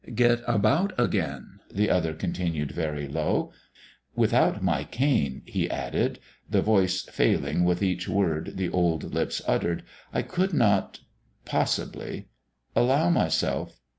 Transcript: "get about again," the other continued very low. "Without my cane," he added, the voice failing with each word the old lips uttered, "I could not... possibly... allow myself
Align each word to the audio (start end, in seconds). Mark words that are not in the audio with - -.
"get 0.15 0.41
about 0.47 0.99
again," 0.99 1.59
the 1.71 1.87
other 1.91 2.11
continued 2.15 2.71
very 2.71 3.07
low. 3.07 3.51
"Without 4.15 4.63
my 4.63 4.83
cane," 4.83 5.43
he 5.45 5.69
added, 5.69 6.17
the 6.49 6.63
voice 6.63 7.03
failing 7.03 7.63
with 7.63 7.83
each 7.83 8.09
word 8.09 8.53
the 8.57 8.69
old 8.69 9.13
lips 9.13 9.43
uttered, 9.45 9.83
"I 10.11 10.23
could 10.23 10.53
not... 10.53 11.01
possibly... 11.45 12.29
allow 12.75 13.11
myself 13.11 13.79